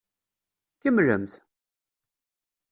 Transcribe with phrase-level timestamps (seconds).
[0.81, 1.41] Kemmlemt!